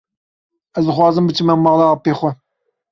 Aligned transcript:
Ez 0.81 0.89
dixwazim 0.89 1.31
biçime 1.31 1.59
mala 1.67 1.87
apê 1.93 2.11
xwe. 2.19 2.31